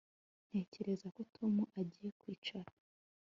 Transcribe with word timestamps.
Ntekereza 0.47 1.07
ko 1.15 1.21
Tom 1.35 1.53
agiye 1.81 2.09
kwicara 2.19 2.71